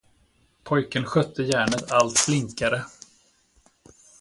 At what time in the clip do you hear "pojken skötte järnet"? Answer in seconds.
0.69-1.91